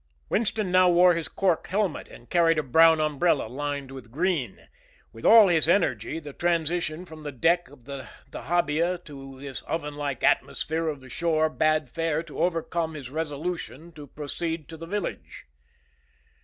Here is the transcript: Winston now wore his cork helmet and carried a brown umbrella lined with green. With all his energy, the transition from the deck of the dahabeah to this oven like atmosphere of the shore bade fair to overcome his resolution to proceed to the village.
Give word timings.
Winston 0.29 0.71
now 0.71 0.89
wore 0.89 1.13
his 1.13 1.27
cork 1.27 1.67
helmet 1.67 2.07
and 2.07 2.27
carried 2.31 2.57
a 2.57 2.63
brown 2.63 2.99
umbrella 2.99 3.43
lined 3.47 3.91
with 3.91 4.09
green. 4.11 4.67
With 5.13 5.27
all 5.27 5.47
his 5.47 5.69
energy, 5.69 6.19
the 6.19 6.33
transition 6.33 7.05
from 7.05 7.21
the 7.21 7.31
deck 7.31 7.69
of 7.69 7.85
the 7.85 8.09
dahabeah 8.31 8.97
to 9.05 9.39
this 9.39 9.61
oven 9.61 9.95
like 9.95 10.23
atmosphere 10.23 10.87
of 10.87 11.01
the 11.01 11.09
shore 11.11 11.51
bade 11.51 11.87
fair 11.87 12.23
to 12.23 12.39
overcome 12.39 12.95
his 12.95 13.11
resolution 13.11 13.91
to 13.91 14.07
proceed 14.07 14.67
to 14.69 14.75
the 14.77 14.87
village. 14.87 15.45